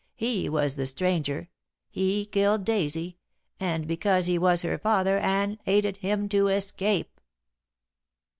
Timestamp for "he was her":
4.25-4.79